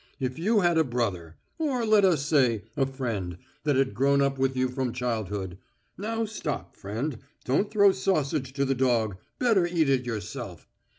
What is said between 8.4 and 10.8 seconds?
to the dog... better eat it yourself....